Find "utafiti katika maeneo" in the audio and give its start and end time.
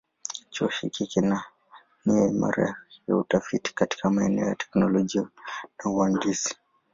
3.17-4.45